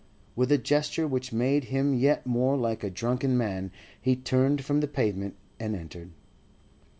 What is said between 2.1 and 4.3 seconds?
more like a drunken man he